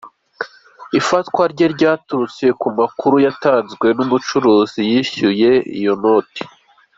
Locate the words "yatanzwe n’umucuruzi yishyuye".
3.25-5.49